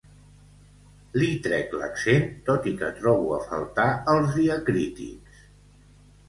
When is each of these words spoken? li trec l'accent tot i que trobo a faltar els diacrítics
li 1.23 1.27
trec 1.47 1.75
l'accent 1.81 2.25
tot 2.47 2.65
i 2.71 2.73
que 2.79 2.89
trobo 3.01 3.29
a 3.37 3.39
faltar 3.51 3.87
els 4.15 4.33
diacrítics 4.41 5.47